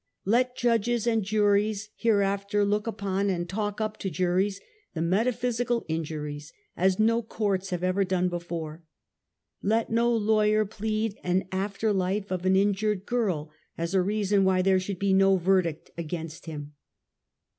Let 0.25 0.55
judges 0.57 1.05
and 1.05 1.21
attorneys 1.21 1.89
hereafter 1.95 2.65
look 2.65 2.87
upon 2.87 3.29
and 3.29 3.47
talk 3.47 3.79
up 3.79 3.97
to 3.97 4.09
juries 4.09 4.59
the 4.95 5.01
metaphysical 5.03 5.85
injuries 5.87 6.51
as 6.75 6.97
no 6.97 7.21
courts 7.21 7.69
have 7.69 7.83
ever 7.83 7.99
heard 8.11 8.31
before— 8.31 8.81
let 9.61 9.91
no 9.91 10.11
lawyer 10.11 10.65
plead 10.65 11.19
an 11.23 11.47
after 11.51 11.93
life 11.93 12.31
of 12.31 12.47
an 12.47 12.55
injured 12.55 13.05
girl 13.05 13.51
as 13.77 13.93
a 13.93 14.01
reason 14.01 14.43
why 14.43 14.63
there 14.63 14.79
should 14.79 14.97
be 14.97 15.13
no 15.13 15.35
verdict 15.37 15.91
as 15.95 16.05
ainst 16.05 16.47
him. 16.47 16.73